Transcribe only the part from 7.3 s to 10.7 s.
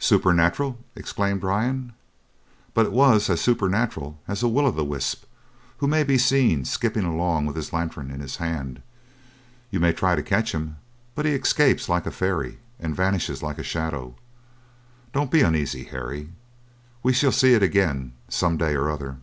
with his lantern in his hand; you may try to catch